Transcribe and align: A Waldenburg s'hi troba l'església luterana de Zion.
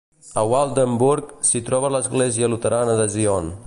A 0.41 0.43
Waldenburg 0.51 1.29
s'hi 1.51 1.63
troba 1.69 1.93
l'església 1.97 2.53
luterana 2.57 3.01
de 3.03 3.11
Zion. 3.19 3.57